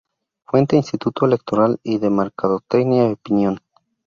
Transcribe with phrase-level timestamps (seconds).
[0.45, 3.59] Fuente: Instituto Electoral y de Mercadotecnia y Opinión